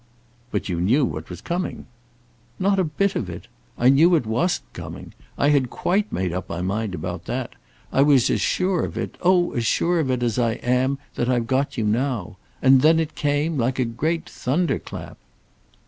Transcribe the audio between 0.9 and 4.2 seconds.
what was coming." "Not a bit of it. I knew